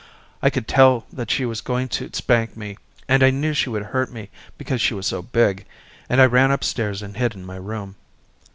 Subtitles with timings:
[0.41, 3.83] I could tell that she was going to spank me and I knew she would
[3.93, 5.63] hurt me because she was so big,
[6.09, 7.95] and I ran upstairs and hid in my room.